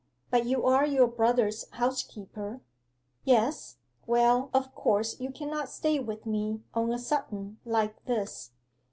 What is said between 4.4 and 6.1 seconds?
of course you cannot stay